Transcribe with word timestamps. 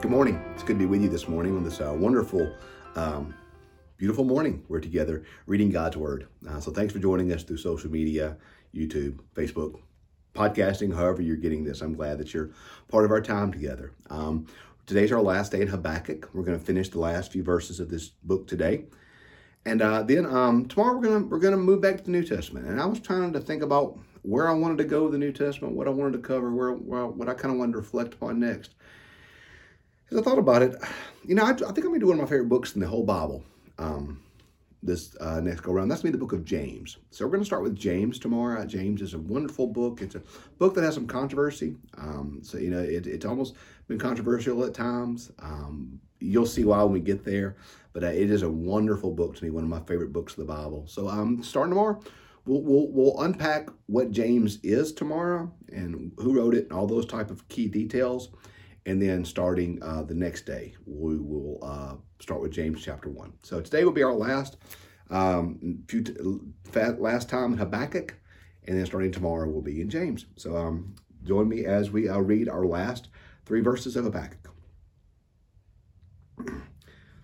Good 0.00 0.10
morning. 0.10 0.42
It's 0.54 0.62
good 0.62 0.74
to 0.74 0.78
be 0.78 0.86
with 0.86 1.02
you 1.02 1.08
this 1.08 1.26
morning 1.26 1.56
on 1.56 1.64
this 1.64 1.80
uh, 1.80 1.92
wonderful, 1.92 2.52
um, 2.94 3.34
beautiful 3.96 4.24
morning. 4.24 4.62
We're 4.68 4.80
together 4.80 5.24
reading 5.46 5.70
God's 5.70 5.96
Word. 5.96 6.28
Uh, 6.48 6.60
so 6.60 6.70
thanks 6.70 6.92
for 6.92 7.00
joining 7.00 7.32
us 7.32 7.42
through 7.42 7.56
social 7.56 7.90
media, 7.90 8.36
YouTube, 8.74 9.18
Facebook, 9.34 9.80
podcasting, 10.34 10.94
however 10.94 11.22
you're 11.22 11.36
getting 11.36 11.64
this. 11.64 11.80
I'm 11.80 11.94
glad 11.94 12.18
that 12.18 12.32
you're 12.32 12.50
part 12.88 13.04
of 13.04 13.10
our 13.10 13.20
time 13.20 13.50
together. 13.50 13.92
Um, 14.10 14.46
today's 14.86 15.10
our 15.10 15.20
last 15.20 15.52
day 15.52 15.62
in 15.62 15.68
Habakkuk. 15.68 16.30
We're 16.32 16.44
going 16.44 16.58
to 16.58 16.64
finish 16.64 16.88
the 16.88 17.00
last 17.00 17.32
few 17.32 17.42
verses 17.42 17.80
of 17.80 17.88
this 17.88 18.08
book 18.08 18.46
today. 18.46 18.84
And 19.64 19.82
uh, 19.82 20.02
then 20.02 20.24
um, 20.24 20.66
tomorrow 20.66 20.96
we're 20.96 21.02
gonna 21.02 21.26
we're 21.26 21.40
gonna 21.40 21.56
move 21.56 21.80
back 21.80 21.98
to 21.98 22.04
the 22.04 22.10
New 22.10 22.24
Testament. 22.24 22.66
And 22.66 22.80
I 22.80 22.86
was 22.86 23.00
trying 23.00 23.32
to 23.32 23.40
think 23.40 23.62
about 23.62 23.98
where 24.22 24.48
I 24.48 24.52
wanted 24.52 24.78
to 24.78 24.84
go 24.84 25.02
with 25.02 25.12
the 25.12 25.18
New 25.18 25.32
Testament, 25.32 25.74
what 25.74 25.86
I 25.86 25.90
wanted 25.90 26.12
to 26.12 26.18
cover, 26.20 26.52
where, 26.52 26.72
where 26.72 27.06
what 27.06 27.28
I 27.28 27.34
kind 27.34 27.52
of 27.52 27.58
wanted 27.58 27.72
to 27.72 27.78
reflect 27.78 28.14
upon 28.14 28.40
next. 28.40 28.74
As 30.10 30.18
I 30.18 30.22
thought 30.22 30.38
about 30.38 30.62
it, 30.62 30.74
you 31.24 31.34
know, 31.34 31.44
I, 31.44 31.50
I 31.50 31.54
think 31.54 31.78
I'm 31.78 31.88
gonna 31.88 31.98
do 31.98 32.06
one 32.06 32.18
of 32.18 32.22
my 32.22 32.28
favorite 32.28 32.48
books 32.48 32.74
in 32.74 32.80
the 32.80 32.88
whole 32.88 33.04
Bible. 33.04 33.44
Um, 33.78 34.20
this 34.82 35.16
uh, 35.20 35.40
next 35.40 35.60
go 35.60 35.72
around. 35.72 35.88
That's 35.88 36.04
me, 36.04 36.10
the 36.10 36.18
book 36.18 36.32
of 36.32 36.44
James. 36.44 36.98
So 37.10 37.24
we're 37.24 37.32
going 37.32 37.42
to 37.42 37.46
start 37.46 37.62
with 37.62 37.76
James 37.76 38.18
tomorrow. 38.18 38.64
James 38.64 39.02
is 39.02 39.14
a 39.14 39.18
wonderful 39.18 39.66
book. 39.66 40.00
It's 40.00 40.14
a 40.14 40.22
book 40.58 40.74
that 40.74 40.84
has 40.84 40.94
some 40.94 41.06
controversy. 41.06 41.74
Um, 41.96 42.40
so 42.42 42.58
you 42.58 42.70
know, 42.70 42.80
it, 42.80 43.06
it's 43.06 43.26
almost 43.26 43.56
been 43.88 43.98
controversial 43.98 44.64
at 44.64 44.74
times. 44.74 45.32
Um, 45.40 46.00
you'll 46.20 46.46
see 46.46 46.64
why 46.64 46.82
when 46.82 46.92
we 46.92 47.00
get 47.00 47.24
there. 47.24 47.56
But 47.92 48.04
uh, 48.04 48.08
it 48.08 48.30
is 48.30 48.42
a 48.42 48.50
wonderful 48.50 49.10
book 49.10 49.34
to 49.36 49.44
me, 49.44 49.50
one 49.50 49.64
of 49.64 49.70
my 49.70 49.80
favorite 49.80 50.12
books 50.12 50.34
of 50.34 50.46
the 50.46 50.52
Bible. 50.52 50.84
So 50.86 51.08
um, 51.08 51.42
starting 51.42 51.70
tomorrow, 51.70 52.00
we'll, 52.46 52.62
we'll, 52.62 52.88
we'll 52.92 53.20
unpack 53.22 53.68
what 53.86 54.12
James 54.12 54.58
is 54.62 54.92
tomorrow 54.92 55.52
and 55.72 56.12
who 56.18 56.36
wrote 56.36 56.54
it 56.54 56.64
and 56.64 56.72
all 56.72 56.86
those 56.86 57.06
type 57.06 57.30
of 57.30 57.48
key 57.48 57.66
details. 57.66 58.28
And 58.88 59.02
then 59.02 59.22
starting 59.22 59.82
uh, 59.82 60.02
the 60.04 60.14
next 60.14 60.46
day, 60.46 60.74
we 60.86 61.18
will 61.18 61.58
uh, 61.60 61.96
start 62.20 62.40
with 62.40 62.52
James 62.52 62.82
chapter 62.82 63.10
1. 63.10 63.34
So 63.42 63.60
today 63.60 63.84
will 63.84 63.92
be 63.92 64.02
our 64.02 64.14
last 64.14 64.56
um, 65.10 65.80
few 65.88 66.02
t- 66.02 66.14
last 66.72 67.28
time 67.28 67.52
in 67.52 67.58
Habakkuk, 67.58 68.14
and 68.66 68.78
then 68.78 68.86
starting 68.86 69.12
tomorrow 69.12 69.46
will 69.46 69.60
be 69.60 69.82
in 69.82 69.90
James. 69.90 70.24
So 70.36 70.56
um, 70.56 70.94
join 71.22 71.50
me 71.50 71.66
as 71.66 71.90
we 71.90 72.08
uh, 72.08 72.18
read 72.20 72.48
our 72.48 72.64
last 72.64 73.08
three 73.44 73.60
verses 73.60 73.94
of 73.94 74.04
Habakkuk. 74.04 74.54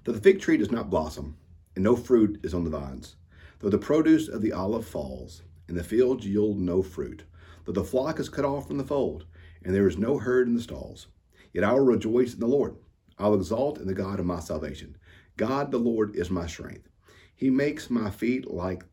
Though 0.04 0.12
the 0.12 0.20
fig 0.20 0.42
tree 0.42 0.58
does 0.58 0.70
not 0.70 0.90
blossom, 0.90 1.34
and 1.76 1.82
no 1.82 1.96
fruit 1.96 2.40
is 2.42 2.52
on 2.52 2.64
the 2.64 2.78
vines, 2.78 3.16
though 3.60 3.70
the 3.70 3.78
produce 3.78 4.28
of 4.28 4.42
the 4.42 4.52
olive 4.52 4.86
falls, 4.86 5.40
and 5.68 5.78
the 5.78 5.82
fields 5.82 6.26
yield 6.26 6.58
no 6.58 6.82
fruit, 6.82 7.22
though 7.64 7.72
the 7.72 7.82
flock 7.82 8.20
is 8.20 8.28
cut 8.28 8.44
off 8.44 8.68
from 8.68 8.76
the 8.76 8.84
fold, 8.84 9.24
and 9.64 9.74
there 9.74 9.88
is 9.88 9.96
no 9.96 10.18
herd 10.18 10.46
in 10.46 10.54
the 10.54 10.60
stalls, 10.60 11.06
yet 11.54 11.64
I 11.64 11.72
will 11.72 11.80
rejoice 11.80 12.34
in 12.34 12.40
the 12.40 12.46
Lord. 12.46 12.76
I'll 13.18 13.34
exalt 13.34 13.78
in 13.78 13.86
the 13.86 13.94
God 13.94 14.20
of 14.20 14.26
my 14.26 14.40
salvation. 14.40 14.96
God 15.38 15.70
the 15.70 15.78
Lord 15.78 16.14
is 16.14 16.30
my 16.30 16.46
strength. 16.46 16.88
He 17.34 17.48
makes 17.48 17.88
my 17.88 18.10
feet 18.10 18.50
like 18.50 18.84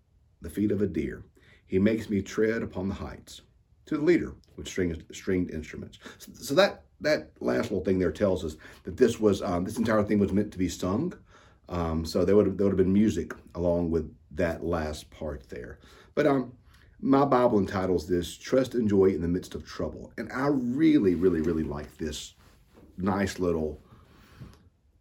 the 0.42 0.50
feet 0.50 0.72
of 0.72 0.81
a 0.81 0.88
deer. 0.88 1.26
He 1.68 1.80
makes 1.80 2.09
me 2.09 2.22
tread 2.22 2.64
upon 2.64 2.88
the 2.88 2.95
heights. 2.95 3.42
To 3.88 3.98
the 3.98 4.03
leader 4.03 4.36
with 4.56 4.68
stringed, 4.68 5.03
stringed 5.12 5.52
instruments. 5.52 6.00
So, 6.18 6.31
so 6.34 6.56
that 6.56 6.84
that 7.02 7.31
last 7.40 7.72
little 7.72 7.84
thing 7.84 8.00
there 8.00 8.12
tells 8.12 8.45
us 8.45 8.56
that 8.84 8.96
this 8.96 9.20
was 9.20 9.42
um, 9.42 9.66
this 9.66 9.78
entire 9.78 10.03
thing 10.03 10.20
was 10.20 10.31
meant 10.31 10.52
to 10.52 10.58
be 10.58 10.70
sung. 10.70 11.14
Um, 11.68 12.06
so 12.06 12.23
there 12.23 12.36
would 12.36 12.46
have, 12.46 12.58
there 12.58 12.66
would 12.66 12.78
have 12.78 12.86
been 12.86 12.94
music 12.94 13.34
along 13.56 13.92
with 13.92 14.14
that 14.31 14.64
last 14.64 15.09
part 15.09 15.50
there. 15.50 15.80
But 16.16 16.28
um, 16.28 16.53
my 17.00 17.25
Bible 17.25 17.58
entitles 17.58 18.08
this 18.08 18.38
"Trust 18.38 18.75
and 18.75 18.88
Joy 18.88 19.08
in 19.08 19.22
the 19.22 19.28
Midst 19.28 19.56
of 19.56 19.66
Trouble," 19.66 20.12
and 20.18 20.31
I 20.31 20.48
really, 20.48 21.16
really, 21.16 21.42
really 21.42 21.64
like 21.64 21.98
this 21.98 22.36
nice 23.02 23.40
little 23.40 23.82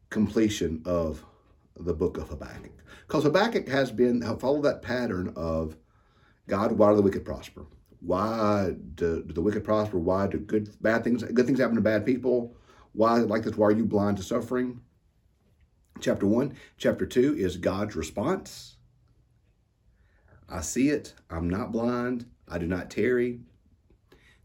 completion 0.08 0.82
of 0.84 1.24
the 1.76 1.94
book 1.94 2.18
of 2.18 2.28
Habakkuk 2.28 2.72
because 3.06 3.24
Habakkuk 3.24 3.68
has 3.68 3.90
been 3.90 4.22
followed 4.38 4.62
that 4.62 4.82
pattern 4.82 5.32
of 5.36 5.76
God, 6.46 6.72
why 6.72 6.90
do 6.90 6.96
the 6.96 7.02
wicked 7.02 7.24
prosper? 7.24 7.66
Why 8.00 8.74
do, 8.94 9.22
do, 9.22 9.32
the 9.32 9.42
wicked 9.42 9.64
prosper? 9.64 9.98
Why 9.98 10.26
do 10.26 10.38
good 10.38 10.70
bad 10.82 11.04
things 11.04 11.22
good 11.22 11.46
things 11.46 11.60
happen 11.60 11.76
to 11.76 11.80
bad 11.80 12.06
people? 12.06 12.56
Why 12.92 13.18
like 13.18 13.44
this? 13.44 13.56
Why 13.56 13.68
are 13.68 13.72
you 13.72 13.84
blind 13.84 14.16
to 14.16 14.22
suffering? 14.22 14.80
Chapter 16.00 16.26
one, 16.26 16.56
chapter 16.78 17.06
two 17.06 17.36
is 17.36 17.56
God's 17.56 17.94
response. 17.94 18.76
I 20.48 20.62
see 20.62 20.88
it. 20.88 21.14
I'm 21.28 21.48
not 21.48 21.72
blind. 21.72 22.26
I 22.48 22.58
do 22.58 22.66
not 22.66 22.90
tarry. 22.90 23.40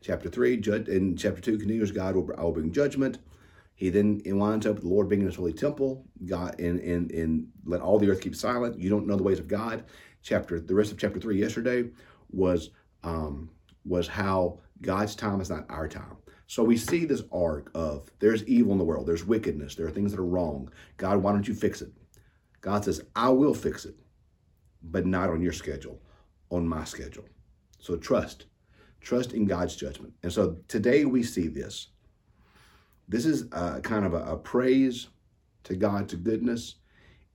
Chapter 0.02 0.30
three, 0.30 0.58
judge, 0.58 0.88
in 0.88 1.18
chapter 1.18 1.42
two 1.42 1.58
continues. 1.58 1.92
God 1.92 2.16
will, 2.16 2.30
I 2.38 2.44
will 2.44 2.52
bring 2.52 2.72
judgment. 2.72 3.18
He 3.76 3.90
then 3.90 4.22
winds 4.26 4.66
up 4.66 4.80
the 4.80 4.88
Lord 4.88 5.10
being 5.10 5.22
in 5.22 5.28
his 5.28 5.36
holy 5.36 5.54
temple, 5.54 6.06
God 6.26 6.60
and 6.60 6.80
and 6.80 7.12
and 7.12 7.48
let 7.66 7.82
all 7.82 8.00
the 8.00 8.10
earth 8.10 8.22
keep 8.22 8.36
silent. 8.36 8.80
You 8.80 8.90
don't 8.90 9.08
know 9.08 9.18
the 9.18 9.24
ways 9.24 9.40
of 9.40 9.48
God. 9.48 9.84
Chapter 10.24 10.60
the 10.60 10.74
rest 10.74 10.92
of 10.92 10.98
chapter 10.98 11.20
three 11.20 11.40
yesterday 11.40 11.90
was 12.32 12.72
um, 13.04 13.50
was 13.86 14.08
how 14.08 14.60
God's 14.82 15.16
time 15.16 15.42
is 15.42 15.50
not 15.50 15.66
our 15.70 15.88
time. 15.88 16.18
So 16.48 16.64
we 16.64 16.78
see 16.78 17.06
this 17.06 17.24
arc 17.32 17.72
of 17.74 18.12
there's 18.20 18.44
evil 18.46 18.72
in 18.72 18.78
the 18.78 18.84
world, 18.84 19.08
there's 19.08 19.26
wickedness, 19.26 19.76
there 19.76 19.88
are 19.88 19.92
things 19.92 20.12
that 20.12 20.20
are 20.20 20.26
wrong. 20.26 20.70
God, 20.98 21.18
why 21.18 21.32
don't 21.32 21.48
you 21.48 21.56
fix 21.56 21.82
it? 21.82 21.92
God 22.62 22.86
says, 22.86 23.02
I 23.16 23.30
will 23.30 23.54
fix 23.54 23.86
it, 23.86 23.96
but 24.84 25.06
not 25.06 25.30
on 25.30 25.42
your 25.42 25.54
schedule, 25.54 26.02
on 26.50 26.68
my 26.68 26.84
schedule. 26.84 27.26
So 27.80 27.96
trust, 27.96 28.46
trust 29.02 29.34
in 29.34 29.46
God's 29.46 29.76
judgment. 29.76 30.14
And 30.24 30.32
so 30.32 30.58
today 30.68 31.06
we 31.06 31.24
see 31.24 31.48
this. 31.48 31.88
This 33.08 33.26
is 33.26 33.46
a, 33.52 33.82
kind 33.82 34.06
of 34.06 34.14
a, 34.14 34.24
a 34.24 34.38
praise 34.38 35.08
to 35.64 35.76
God's 35.76 36.16
goodness, 36.16 36.76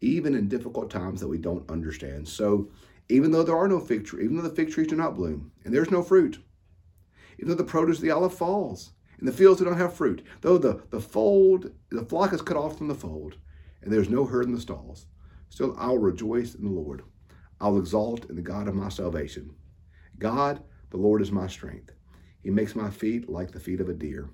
even 0.00 0.34
in 0.34 0.48
difficult 0.48 0.91
times 0.91 1.20
that 1.20 1.28
we 1.28 1.38
don't 1.38 1.69
understand. 1.70 2.28
So 2.28 2.70
even 3.08 3.31
though 3.31 3.42
there 3.42 3.56
are 3.56 3.69
no 3.69 3.81
fig 3.81 4.04
trees, 4.04 4.25
even 4.25 4.36
though 4.36 4.48
the 4.48 4.54
fig 4.54 4.70
trees 4.70 4.88
do 4.88 4.97
not 4.97 5.16
bloom, 5.16 5.53
and 5.64 5.75
there's 5.75 5.91
no 5.91 6.03
fruit, 6.03 6.38
even 7.38 7.50
though 7.50 7.56
the 7.56 7.64
produce 7.64 7.98
of 7.98 8.03
the 8.03 8.10
olive 8.10 8.34
falls, 8.34 8.92
and 9.19 9.28
the 9.28 9.32
fields 9.32 9.60
do 9.60 9.66
not 9.66 9.76
have 9.76 9.94
fruit, 9.94 10.22
though 10.41 10.58
the, 10.58 10.82
the 10.91 11.00
fold, 11.00 11.70
the 11.91 12.04
flock 12.04 12.32
is 12.32 12.42
cut 12.42 12.56
off 12.56 12.78
from 12.78 12.88
the 12.88 12.94
fold, 12.94 13.37
and 13.82 13.92
there's 13.92 14.08
no 14.08 14.25
herd 14.25 14.47
in 14.47 14.54
the 14.54 14.60
stalls, 14.60 15.06
still 15.48 15.75
I'll 15.78 15.98
rejoice 15.98 16.54
in 16.54 16.64
the 16.64 16.70
Lord. 16.70 17.02
I'll 17.60 17.78
exalt 17.78 18.28
in 18.31 18.37
the 18.37 18.42
God 18.42 18.69
of 18.69 18.75
my 18.75 18.88
salvation. 18.88 19.54
God, 20.19 20.62
the 20.91 20.97
Lord 20.97 21.20
is 21.20 21.31
my 21.31 21.47
strength. 21.47 21.92
He 22.42 22.50
makes 22.50 22.75
my 22.75 22.91
feet 22.91 23.28
like 23.28 23.50
the 23.50 23.60
feet 23.60 23.81
of 23.81 23.88
a 23.88 23.94
deer. 23.94 24.31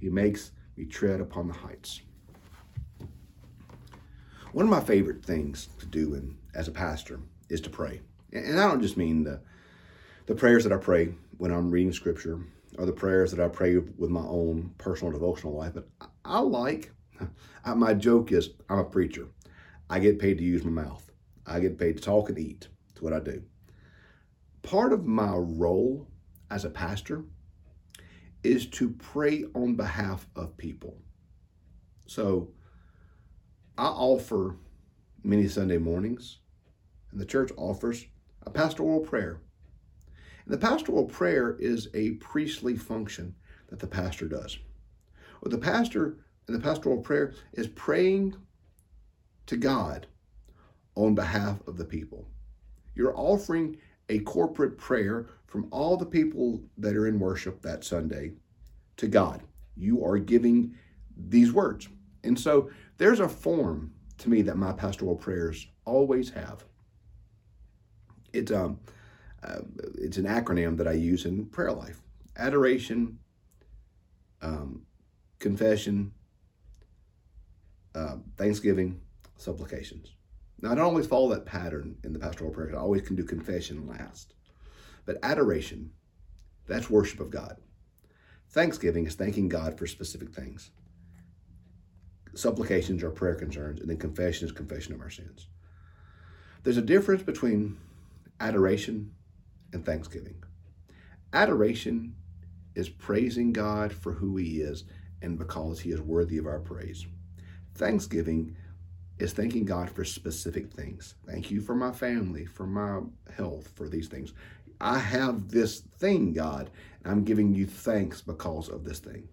He 0.00 0.08
makes 0.08 0.50
me 0.78 0.84
tread 0.84 1.20
upon 1.20 1.48
the 1.48 1.54
heights. 1.54 2.00
One 4.52 4.64
of 4.64 4.70
my 4.70 4.80
favorite 4.80 5.24
things 5.24 5.68
to 5.80 5.86
do 5.86 6.14
in, 6.14 6.36
as 6.54 6.68
a 6.68 6.72
pastor 6.72 7.20
is 7.50 7.60
to 7.62 7.70
pray. 7.70 8.00
And 8.32 8.58
I 8.58 8.68
don't 8.68 8.80
just 8.80 8.96
mean 8.96 9.24
the, 9.24 9.40
the 10.26 10.34
prayers 10.34 10.64
that 10.64 10.72
I 10.72 10.76
pray 10.76 11.14
when 11.36 11.50
I'm 11.50 11.70
reading 11.70 11.92
scripture 11.92 12.40
or 12.78 12.86
the 12.86 12.92
prayers 12.92 13.32
that 13.32 13.44
I 13.44 13.48
pray 13.48 13.76
with 13.76 14.10
my 14.10 14.22
own 14.22 14.72
personal 14.78 15.12
devotional 15.12 15.54
life, 15.54 15.74
but 15.74 15.88
I 16.24 16.38
like, 16.40 16.92
my 17.76 17.94
joke 17.94 18.30
is 18.32 18.50
I'm 18.68 18.78
a 18.78 18.84
preacher. 18.84 19.26
I 19.90 19.98
get 19.98 20.18
paid 20.18 20.38
to 20.38 20.44
use 20.44 20.64
my 20.64 20.82
mouth. 20.82 21.10
I 21.46 21.60
get 21.60 21.78
paid 21.78 21.96
to 21.96 22.02
talk 22.02 22.28
and 22.28 22.38
eat. 22.38 22.68
That's 22.88 23.02
what 23.02 23.12
I 23.12 23.20
do. 23.20 23.42
Part 24.62 24.92
of 24.92 25.06
my 25.06 25.32
role 25.34 26.06
as 26.50 26.64
a 26.64 26.70
pastor 26.70 27.24
is 28.42 28.66
to 28.66 28.90
pray 28.90 29.44
on 29.54 29.74
behalf 29.74 30.26
of 30.36 30.56
people. 30.56 30.96
So 32.06 32.50
I 33.76 33.86
offer 33.86 34.56
many 35.22 35.48
Sunday 35.48 35.78
mornings 35.78 36.38
and 37.10 37.20
the 37.20 37.26
church 37.26 37.50
offers 37.56 38.06
a 38.42 38.50
pastoral 38.50 39.00
prayer. 39.00 39.40
And 40.44 40.54
the 40.54 40.58
pastoral 40.58 41.04
prayer 41.04 41.56
is 41.58 41.88
a 41.94 42.12
priestly 42.12 42.76
function 42.76 43.34
that 43.68 43.78
the 43.78 43.86
pastor 43.86 44.26
does. 44.28 44.58
What 45.40 45.50
the 45.50 45.58
pastor 45.58 46.18
in 46.46 46.54
the 46.54 46.60
pastoral 46.60 46.98
prayer 46.98 47.34
is 47.52 47.68
praying 47.68 48.34
to 49.46 49.56
God 49.56 50.06
on 50.94 51.14
behalf 51.14 51.60
of 51.66 51.76
the 51.76 51.84
people. 51.84 52.26
You're 52.94 53.16
offering 53.16 53.76
a 54.08 54.20
corporate 54.20 54.78
prayer 54.78 55.26
from 55.46 55.66
all 55.70 55.96
the 55.96 56.06
people 56.06 56.62
that 56.76 56.96
are 56.96 57.06
in 57.06 57.18
worship 57.18 57.62
that 57.62 57.84
Sunday 57.84 58.32
to 58.96 59.06
God. 59.08 59.42
You 59.76 60.04
are 60.04 60.18
giving 60.18 60.74
these 61.16 61.52
words. 61.52 61.88
And 62.24 62.38
so 62.38 62.70
there's 62.98 63.20
a 63.20 63.28
form 63.28 63.92
to 64.18 64.30
me 64.30 64.42
that 64.42 64.56
my 64.56 64.72
pastoral 64.72 65.16
prayers 65.16 65.68
always 65.84 66.30
have. 66.30 66.64
It's 68.32 68.52
um, 68.52 68.78
uh, 69.42 69.60
it's 69.94 70.18
an 70.18 70.26
acronym 70.26 70.76
that 70.76 70.88
I 70.88 70.92
use 70.92 71.24
in 71.24 71.46
prayer 71.46 71.72
life: 71.72 72.02
adoration, 72.36 73.18
um, 74.42 74.82
confession, 75.38 76.12
uh, 77.94 78.16
thanksgiving, 78.36 79.00
supplications. 79.36 80.17
Now 80.60 80.72
I 80.72 80.74
don't 80.74 80.84
always 80.84 81.06
follow 81.06 81.28
that 81.30 81.46
pattern 81.46 81.96
in 82.02 82.12
the 82.12 82.18
pastoral 82.18 82.50
prayer. 82.50 82.74
I 82.74 82.78
always 82.78 83.02
can 83.02 83.16
do 83.16 83.24
confession 83.24 83.86
last, 83.86 84.34
but 85.06 85.18
adoration, 85.22 85.92
that's 86.66 86.90
worship 86.90 87.20
of 87.20 87.30
God. 87.30 87.56
Thanksgiving 88.50 89.06
is 89.06 89.14
thanking 89.14 89.48
God 89.48 89.78
for 89.78 89.86
specific 89.86 90.34
things. 90.34 90.70
supplications 92.34 93.02
are 93.02 93.10
prayer 93.10 93.34
concerns, 93.34 93.80
and 93.80 93.90
then 93.90 93.96
confession 93.96 94.46
is 94.46 94.52
confession 94.52 94.94
of 94.94 95.00
our 95.00 95.10
sins. 95.10 95.48
There's 96.62 96.76
a 96.76 96.82
difference 96.82 97.22
between 97.22 97.78
adoration 98.40 99.12
and 99.72 99.84
thanksgiving. 99.84 100.42
Adoration 101.32 102.14
is 102.74 102.88
praising 102.88 103.52
God 103.52 103.92
for 103.92 104.12
who 104.12 104.36
He 104.36 104.60
is 104.60 104.84
and 105.20 105.38
because 105.38 105.80
He 105.80 105.90
is 105.90 106.00
worthy 106.00 106.38
of 106.38 106.46
our 106.46 106.60
praise. 106.60 107.06
Thanksgiving 107.74 108.56
is 109.18 109.32
thanking 109.32 109.64
God 109.64 109.90
for 109.90 110.04
specific 110.04 110.72
things. 110.72 111.14
Thank 111.26 111.50
you 111.50 111.60
for 111.60 111.74
my 111.74 111.92
family, 111.92 112.46
for 112.46 112.66
my 112.66 113.00
health, 113.36 113.68
for 113.74 113.88
these 113.88 114.08
things. 114.08 114.32
I 114.80 114.98
have 114.98 115.48
this 115.48 115.80
thing, 115.80 116.32
God, 116.32 116.70
and 117.02 117.12
I'm 117.12 117.24
giving 117.24 117.52
you 117.52 117.66
thanks 117.66 118.20
because 118.20 118.68
of 118.68 118.84
this 118.84 119.00
thing. 119.00 119.28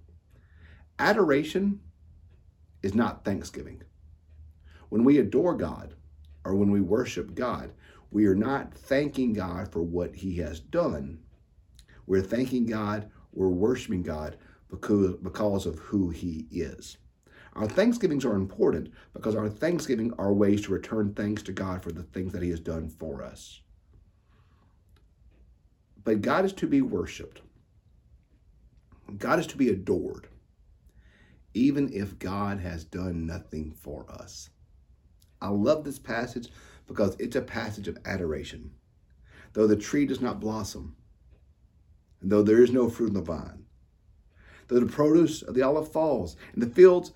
Adoration 0.97 1.79
is 2.81 2.95
not 2.95 3.23
thanksgiving. 3.23 3.83
When 4.89 5.03
we 5.03 5.19
adore 5.19 5.55
God 5.55 5.93
or 6.43 6.55
when 6.55 6.71
we 6.71 6.81
worship 6.81 7.35
God, 7.35 7.71
we 8.11 8.25
are 8.25 8.35
not 8.35 8.73
thanking 8.73 9.33
God 9.33 9.71
for 9.71 9.81
what 9.83 10.15
He 10.15 10.37
has 10.37 10.59
done. 10.59 11.19
We're 12.07 12.21
thanking 12.21 12.65
God, 12.65 13.09
we're 13.33 13.49
worshiping 13.49 14.03
God 14.03 14.37
because, 14.69 15.15
because 15.17 15.65
of 15.65 15.77
who 15.79 16.09
He 16.09 16.47
is. 16.49 16.97
Our 17.55 17.67
thanksgivings 17.67 18.25
are 18.25 18.35
important 18.35 18.91
because 19.13 19.35
our 19.35 19.47
thanksgiving 19.47 20.13
are 20.17 20.33
ways 20.33 20.61
to 20.63 20.73
return 20.73 21.13
thanks 21.13 21.41
to 21.43 21.53
God 21.53 21.81
for 21.81 21.91
the 21.91 22.03
things 22.03 22.33
that 22.33 22.43
He 22.43 22.49
has 22.49 22.59
done 22.59 22.89
for 22.89 23.23
us. 23.23 23.61
But 26.03 26.21
God 26.21 26.45
is 26.45 26.53
to 26.53 26.67
be 26.67 26.81
worshiped. 26.81 27.41
God 29.17 29.39
is 29.39 29.47
to 29.47 29.57
be 29.57 29.69
adored, 29.69 30.27
even 31.53 31.91
if 31.93 32.19
God 32.19 32.59
has 32.59 32.83
done 32.83 33.25
nothing 33.25 33.71
for 33.71 34.05
us. 34.09 34.49
I 35.41 35.49
love 35.49 35.83
this 35.83 35.99
passage 35.99 36.49
because 36.87 37.15
it's 37.19 37.35
a 37.35 37.41
passage 37.41 37.87
of 37.87 37.97
adoration. 38.03 38.71
Though 39.53 39.67
the 39.67 39.75
tree 39.75 40.05
does 40.05 40.21
not 40.21 40.41
blossom, 40.41 40.95
and 42.19 42.31
though 42.31 42.43
there 42.43 42.61
is 42.61 42.71
no 42.71 42.89
fruit 42.89 43.09
in 43.09 43.13
the 43.13 43.21
vine, 43.21 43.65
though 44.67 44.79
the 44.79 44.85
produce 44.87 45.41
of 45.41 45.53
the 45.53 45.61
olive 45.61 45.91
falls, 45.91 46.35
and 46.53 46.61
the 46.61 46.69
fields 46.69 47.13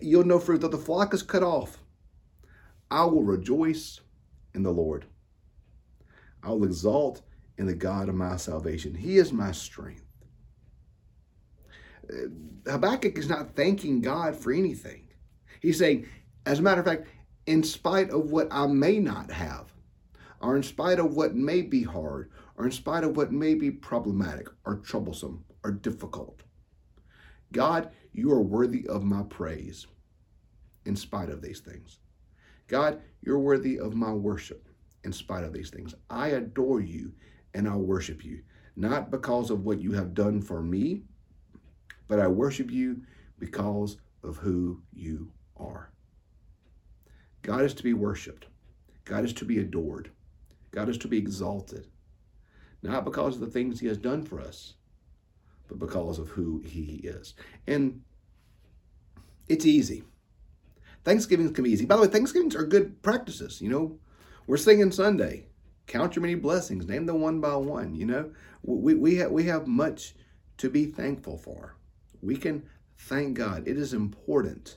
yield 0.00 0.26
no 0.26 0.38
fruit, 0.38 0.60
though 0.60 0.68
the 0.68 0.78
flock 0.78 1.14
is 1.14 1.22
cut 1.22 1.42
off, 1.42 1.78
I 2.90 3.04
will 3.04 3.22
rejoice 3.22 4.00
in 4.54 4.62
the 4.62 4.70
Lord. 4.70 5.06
I 6.42 6.50
will 6.50 6.64
exalt 6.64 7.22
in 7.58 7.66
the 7.66 7.74
God 7.74 8.08
of 8.08 8.14
my 8.14 8.36
salvation. 8.36 8.94
He 8.94 9.18
is 9.18 9.32
my 9.32 9.52
strength. 9.52 10.04
Uh, 12.10 12.70
Habakkuk 12.70 13.18
is 13.18 13.28
not 13.28 13.54
thanking 13.54 14.00
God 14.00 14.36
for 14.36 14.52
anything. 14.52 15.08
He's 15.60 15.78
saying, 15.78 16.06
as 16.46 16.60
a 16.60 16.62
matter 16.62 16.80
of 16.80 16.86
fact, 16.86 17.08
in 17.46 17.62
spite 17.62 18.10
of 18.10 18.30
what 18.30 18.48
I 18.50 18.66
may 18.66 18.98
not 18.98 19.30
have, 19.30 19.72
or 20.40 20.56
in 20.56 20.62
spite 20.62 20.98
of 20.98 21.14
what 21.14 21.34
may 21.34 21.62
be 21.62 21.82
hard, 21.82 22.30
or 22.56 22.64
in 22.64 22.72
spite 22.72 23.04
of 23.04 23.16
what 23.16 23.32
may 23.32 23.54
be 23.54 23.70
problematic, 23.70 24.48
or 24.64 24.76
troublesome, 24.76 25.44
or 25.64 25.72
difficult, 25.72 26.42
God, 27.52 27.90
you 28.18 28.32
are 28.32 28.42
worthy 28.42 28.84
of 28.88 29.04
my 29.04 29.22
praise 29.30 29.86
in 30.86 30.96
spite 30.96 31.30
of 31.30 31.40
these 31.40 31.60
things. 31.60 32.00
God, 32.66 33.00
you're 33.22 33.38
worthy 33.38 33.78
of 33.78 33.94
my 33.94 34.12
worship 34.12 34.68
in 35.04 35.12
spite 35.12 35.44
of 35.44 35.52
these 35.52 35.70
things. 35.70 35.94
I 36.10 36.28
adore 36.28 36.80
you 36.80 37.12
and 37.54 37.68
I 37.68 37.76
worship 37.76 38.24
you, 38.24 38.42
not 38.74 39.12
because 39.12 39.50
of 39.50 39.64
what 39.64 39.80
you 39.80 39.92
have 39.92 40.14
done 40.14 40.42
for 40.42 40.60
me, 40.60 41.04
but 42.08 42.18
I 42.18 42.26
worship 42.26 42.72
you 42.72 43.02
because 43.38 43.98
of 44.24 44.36
who 44.36 44.82
you 44.92 45.30
are. 45.56 45.92
God 47.42 47.62
is 47.62 47.74
to 47.74 47.84
be 47.84 47.94
worshiped. 47.94 48.46
God 49.04 49.24
is 49.24 49.32
to 49.34 49.44
be 49.44 49.58
adored. 49.58 50.10
God 50.72 50.88
is 50.88 50.98
to 50.98 51.08
be 51.08 51.18
exalted, 51.18 51.86
not 52.82 53.04
because 53.04 53.36
of 53.36 53.40
the 53.40 53.46
things 53.46 53.78
he 53.78 53.86
has 53.86 53.96
done 53.96 54.24
for 54.24 54.40
us, 54.40 54.74
but 55.68 55.78
because 55.78 56.18
of 56.18 56.28
who 56.28 56.60
he 56.60 57.00
is. 57.04 57.34
And 57.66 58.02
it's 59.48 59.66
easy. 59.66 60.04
Thanksgivings 61.04 61.52
can 61.52 61.64
be 61.64 61.70
easy. 61.70 61.86
By 61.86 61.96
the 61.96 62.02
way, 62.02 62.08
Thanksgivings 62.08 62.54
are 62.54 62.64
good 62.64 63.02
practices. 63.02 63.60
You 63.60 63.70
know, 63.70 63.98
we're 64.46 64.56
singing 64.56 64.92
Sunday. 64.92 65.46
Count 65.86 66.16
your 66.16 66.22
many 66.22 66.34
blessings. 66.34 66.86
Name 66.86 67.06
them 67.06 67.20
one 67.20 67.40
by 67.40 67.56
one. 67.56 67.94
You 67.94 68.06
know, 68.06 68.30
we, 68.62 68.94
we, 68.94 69.16
have, 69.16 69.30
we 69.30 69.44
have 69.44 69.66
much 69.66 70.14
to 70.58 70.68
be 70.68 70.84
thankful 70.84 71.38
for. 71.38 71.76
We 72.20 72.36
can 72.36 72.64
thank 72.98 73.38
God. 73.38 73.66
It 73.66 73.78
is 73.78 73.94
important 73.94 74.76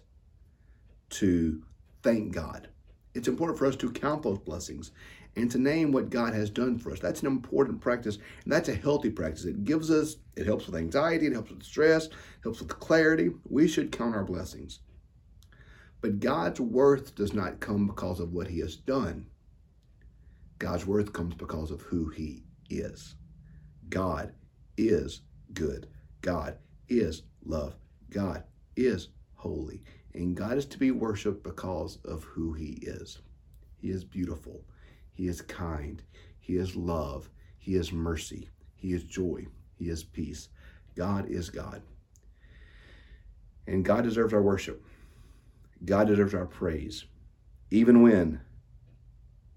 to 1.09 1.63
thank 2.01 2.33
God. 2.33 2.69
It's 3.13 3.27
important 3.27 3.59
for 3.59 3.65
us 3.65 3.75
to 3.77 3.91
count 3.91 4.23
those 4.23 4.39
blessings 4.39 4.91
and 5.36 5.50
to 5.51 5.57
name 5.57 5.92
what 5.92 6.10
God 6.10 6.33
has 6.33 6.50
done 6.50 6.78
for 6.78 6.92
us. 6.92 7.00
That's 7.00 7.22
an 7.22 7.28
important 7.28 7.80
practice, 7.81 8.18
and 8.44 8.51
that's 8.51 8.69
a 8.69 8.75
healthy 8.75 9.10
practice. 9.10 9.45
It 9.45 9.63
gives 9.63 9.89
us, 9.89 10.18
it 10.36 10.45
helps 10.45 10.66
with 10.66 10.75
anxiety, 10.75 11.28
it 11.28 11.33
helps 11.33 11.51
with 11.51 11.63
stress, 11.63 12.10
helps 12.44 12.60
with 12.60 12.80
clarity. 12.80 13.30
We 13.50 13.68
should 13.68 13.92
count 13.92 14.16
our 14.16 14.25
blessings. 14.25 14.80
But 16.01 16.19
God's 16.19 16.60
worth 16.60 17.16
does 17.16 17.33
not 17.33 17.60
come 17.60 17.88
because 17.88 18.19
of 18.19 18.33
what 18.33 18.48
He 18.48 18.60
has 18.60 18.75
done. 18.75 19.28
God's 20.60 20.86
worth 20.86 21.13
comes 21.13 21.36
because 21.36 21.72
of 21.72 21.81
who 21.81 22.10
He 22.10 22.44
is. 22.69 23.16
God 23.89 24.33
is 24.78 25.22
good. 25.54 25.88
God 26.22 26.57
is 26.89 27.24
love. 27.45 27.75
God 28.10 28.44
is 28.75 29.10
holy. 29.36 29.83
And 30.13 30.36
God 30.36 30.57
is 30.57 30.66
to 30.68 30.78
be 30.78 30.92
worshiped 30.92 31.44
because 31.44 32.00
of 32.06 32.24
who 32.24 32.54
He 32.54 32.80
is. 32.81 33.19
He 33.78 33.89
is 33.89 34.04
beautiful. 34.04 34.66
He 35.13 35.27
is 35.27 35.41
kind. 35.41 36.01
He 36.39 36.55
is 36.55 36.75
love. 36.75 37.29
He 37.57 37.75
is 37.75 37.91
mercy. 37.91 38.49
He 38.75 38.93
is 38.93 39.03
joy. 39.03 39.45
He 39.77 39.89
is 39.89 40.03
peace. 40.03 40.49
God 40.95 41.27
is 41.29 41.49
God. 41.49 41.81
And 43.67 43.85
God 43.85 44.03
deserves 44.03 44.33
our 44.33 44.41
worship. 44.41 44.83
God 45.85 46.07
deserves 46.07 46.33
our 46.33 46.45
praise, 46.45 47.05
even 47.71 48.01
when 48.01 48.41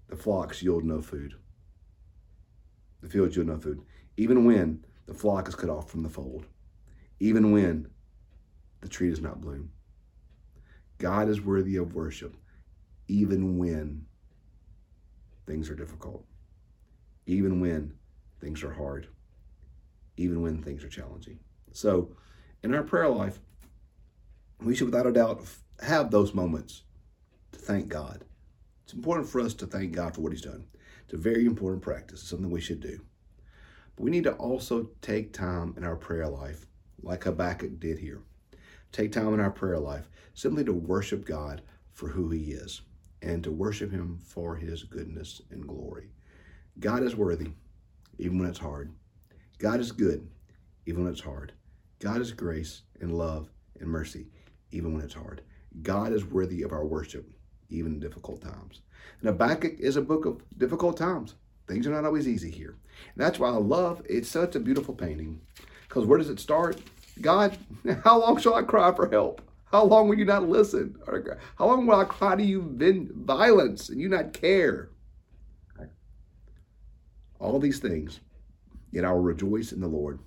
the 0.07 0.15
flocks 0.15 0.63
yield 0.63 0.83
no 0.83 1.01
food. 1.01 1.35
The 3.01 3.09
fields 3.09 3.35
yield 3.35 3.47
no 3.47 3.59
food. 3.59 3.81
Even 4.17 4.45
when 4.45 4.83
the 5.05 5.13
flock 5.13 5.47
is 5.47 5.55
cut 5.55 5.69
off 5.69 5.89
from 5.89 6.01
the 6.03 6.09
fold. 6.09 6.45
Even 7.19 7.51
when 7.51 7.87
the 8.81 8.87
tree 8.87 9.09
does 9.09 9.21
not 9.21 9.41
bloom. 9.41 9.71
God 10.97 11.29
is 11.29 11.41
worthy 11.41 11.75
of 11.75 11.93
worship, 11.93 12.35
even 13.07 13.57
when 13.57 14.05
things 15.45 15.69
are 15.69 15.75
difficult, 15.75 16.25
even 17.25 17.59
when 17.59 17.93
things 18.41 18.63
are 18.63 18.73
hard, 18.73 19.07
even 20.17 20.41
when 20.41 20.61
things 20.61 20.83
are 20.83 20.89
challenging. 20.89 21.39
So, 21.71 22.15
in 22.63 22.73
our 22.73 22.83
prayer 22.83 23.09
life, 23.09 23.39
we 24.61 24.75
should 24.75 24.87
without 24.87 25.07
a 25.07 25.11
doubt 25.11 25.43
have 25.81 26.09
those 26.09 26.33
moments 26.33 26.83
to 27.51 27.59
thank 27.59 27.89
God. 27.89 28.23
It's 28.83 28.93
important 28.93 29.27
for 29.29 29.41
us 29.41 29.53
to 29.55 29.67
thank 29.67 29.91
God 29.93 30.15
for 30.15 30.21
what 30.21 30.31
He's 30.31 30.41
done. 30.41 30.65
It's 31.03 31.13
a 31.13 31.17
very 31.17 31.45
important 31.45 31.83
practice, 31.83 32.21
it's 32.21 32.29
something 32.29 32.49
we 32.49 32.61
should 32.61 32.79
do. 32.79 32.99
But 33.95 34.03
we 34.03 34.11
need 34.11 34.23
to 34.23 34.33
also 34.33 34.89
take 35.01 35.33
time 35.33 35.73
in 35.77 35.83
our 35.83 35.95
prayer 35.95 36.27
life, 36.27 36.65
like 37.01 37.23
Habakkuk 37.23 37.79
did 37.79 37.99
here. 37.99 38.21
Take 38.91 39.11
time 39.11 39.33
in 39.33 39.39
our 39.39 39.51
prayer 39.51 39.79
life 39.79 40.09
simply 40.33 40.63
to 40.63 40.73
worship 40.73 41.25
God 41.25 41.61
for 41.91 42.09
who 42.09 42.29
He 42.29 42.51
is 42.51 42.81
and 43.21 43.43
to 43.43 43.51
worship 43.51 43.91
Him 43.91 44.19
for 44.23 44.55
His 44.55 44.83
goodness 44.83 45.41
and 45.51 45.67
glory. 45.67 46.09
God 46.79 47.03
is 47.03 47.15
worthy, 47.15 47.51
even 48.17 48.39
when 48.39 48.49
it's 48.49 48.59
hard. 48.59 48.91
God 49.57 49.79
is 49.79 49.91
good, 49.91 50.27
even 50.85 51.03
when 51.03 51.11
it's 51.11 51.21
hard. 51.21 51.53
God 51.99 52.21
is 52.21 52.31
grace 52.31 52.81
and 52.99 53.17
love 53.17 53.49
and 53.79 53.89
mercy, 53.89 54.27
even 54.71 54.93
when 54.93 55.03
it's 55.03 55.13
hard. 55.13 55.41
God 55.81 56.13
is 56.13 56.25
worthy 56.25 56.61
of 56.63 56.71
our 56.71 56.85
worship, 56.85 57.29
even 57.69 57.93
in 57.93 57.99
difficult 57.99 58.41
times. 58.41 58.81
And 59.19 59.29
Habakkuk 59.29 59.79
is 59.79 59.95
a 59.95 60.01
book 60.01 60.25
of 60.25 60.43
difficult 60.57 60.97
times. 60.97 61.35
Things 61.67 61.87
are 61.87 61.91
not 61.91 62.05
always 62.05 62.27
easy 62.27 62.51
here. 62.51 62.77
And 63.15 63.23
that's 63.23 63.39
why 63.39 63.49
I 63.49 63.57
love 63.57 64.01
it's 64.07 64.29
such 64.29 64.55
a 64.55 64.59
beautiful 64.59 64.93
painting. 64.93 65.41
Because 65.87 66.05
where 66.05 66.17
does 66.17 66.29
it 66.29 66.39
start? 66.39 66.81
God, 67.21 67.57
how 68.03 68.19
long 68.19 68.37
shall 68.39 68.55
I 68.55 68.63
cry 68.63 68.93
for 68.93 69.09
help? 69.09 69.41
How 69.65 69.83
long 69.83 70.07
will 70.07 70.17
you 70.17 70.25
not 70.25 70.47
listen? 70.47 70.95
How 71.57 71.65
long 71.65 71.85
will 71.85 71.99
I 71.99 72.05
cry 72.05 72.35
to 72.35 72.43
you 72.43 72.77
in 72.79 73.11
violence 73.13 73.89
and 73.89 73.99
you 73.99 74.07
not 74.07 74.33
care? 74.33 74.89
All 77.39 77.59
these 77.59 77.79
things, 77.79 78.21
yet 78.91 79.05
I 79.05 79.11
will 79.11 79.19
rejoice 79.19 79.71
in 79.71 79.81
the 79.81 79.87
Lord. 79.87 80.19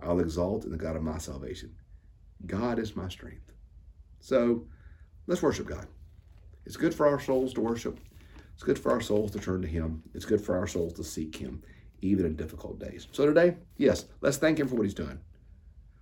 I'll 0.00 0.20
exalt 0.20 0.64
in 0.64 0.70
the 0.70 0.76
God 0.76 0.94
of 0.94 1.02
my 1.02 1.18
salvation. 1.18 1.74
God 2.46 2.78
is 2.78 2.94
my 2.94 3.08
strength. 3.08 3.52
So 4.20 4.66
let's 5.26 5.42
worship 5.42 5.66
God. 5.66 5.86
It's 6.64 6.76
good 6.76 6.94
for 6.94 7.06
our 7.06 7.18
souls 7.18 7.54
to 7.54 7.60
worship. 7.60 7.98
It's 8.54 8.62
good 8.62 8.78
for 8.78 8.92
our 8.92 9.00
souls 9.00 9.32
to 9.32 9.38
turn 9.38 9.62
to 9.62 9.68
Him. 9.68 10.02
It's 10.14 10.24
good 10.24 10.40
for 10.40 10.56
our 10.56 10.66
souls 10.66 10.92
to 10.94 11.04
seek 11.04 11.36
Him, 11.36 11.62
even 12.02 12.24
in 12.24 12.36
difficult 12.36 12.78
days. 12.78 13.08
So 13.12 13.26
today, 13.26 13.56
yes, 13.76 14.06
let's 14.20 14.36
thank 14.36 14.58
Him 14.58 14.68
for 14.68 14.76
what 14.76 14.84
He's 14.84 14.94
done. 14.94 15.20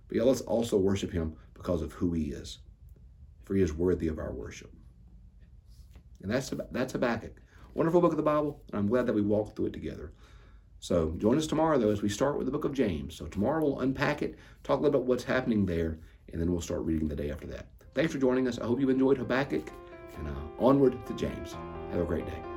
But 0.07 0.17
yeah, 0.17 0.23
let's 0.23 0.41
also 0.41 0.77
worship 0.77 1.11
Him 1.11 1.35
because 1.53 1.81
of 1.81 1.93
who 1.93 2.13
He 2.13 2.25
is. 2.25 2.59
For 3.45 3.55
he 3.55 3.61
is 3.61 3.73
worthy 3.73 4.07
of 4.07 4.19
our 4.19 4.33
worship. 4.33 4.71
And 6.21 6.31
that's, 6.31 6.51
that's 6.71 6.93
Habakkuk. 6.93 7.39
Wonderful 7.73 8.01
book 8.01 8.11
of 8.11 8.17
the 8.17 8.23
Bible, 8.23 8.61
and 8.71 8.79
I'm 8.79 8.87
glad 8.87 9.05
that 9.05 9.13
we 9.13 9.21
walked 9.21 9.55
through 9.55 9.67
it 9.67 9.73
together. 9.73 10.13
So 10.79 11.13
join 11.17 11.37
us 11.37 11.47
tomorrow, 11.47 11.77
though, 11.77 11.91
as 11.91 12.01
we 12.01 12.09
start 12.09 12.37
with 12.37 12.45
the 12.45 12.51
book 12.51 12.65
of 12.65 12.73
James. 12.73 13.15
So 13.15 13.25
tomorrow 13.25 13.63
we'll 13.63 13.79
unpack 13.79 14.21
it, 14.21 14.37
talk 14.63 14.79
a 14.79 14.81
little 14.81 14.91
bit 14.91 14.97
about 14.99 15.07
what's 15.07 15.23
happening 15.23 15.65
there, 15.65 15.99
and 16.31 16.41
then 16.41 16.51
we'll 16.51 16.61
start 16.61 16.81
reading 16.81 17.07
the 17.07 17.15
day 17.15 17.31
after 17.31 17.47
that. 17.47 17.67
Thanks 17.93 18.11
for 18.11 18.19
joining 18.19 18.47
us. 18.47 18.59
I 18.59 18.65
hope 18.65 18.79
you 18.79 18.89
enjoyed 18.89 19.17
Habakkuk, 19.17 19.71
and 20.17 20.27
uh, 20.27 20.31
onward 20.59 21.05
to 21.05 21.13
James. 21.13 21.55
Have 21.91 22.01
a 22.01 22.05
great 22.05 22.25
day. 22.25 22.54